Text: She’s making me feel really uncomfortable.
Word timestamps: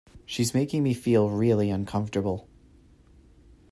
She’s 0.25 0.55
making 0.55 0.81
me 0.81 0.95
feel 0.95 1.29
really 1.29 1.69
uncomfortable. 1.69 2.49